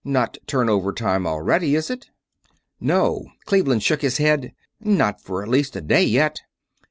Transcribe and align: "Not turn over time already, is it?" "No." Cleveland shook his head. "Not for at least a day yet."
"Not 0.03 0.39
turn 0.47 0.67
over 0.67 0.93
time 0.93 1.27
already, 1.27 1.75
is 1.75 1.91
it?" 1.91 2.09
"No." 2.79 3.27
Cleveland 3.45 3.83
shook 3.83 4.01
his 4.01 4.17
head. 4.17 4.51
"Not 4.79 5.21
for 5.21 5.43
at 5.43 5.47
least 5.47 5.75
a 5.75 5.81
day 5.81 6.01
yet." 6.01 6.41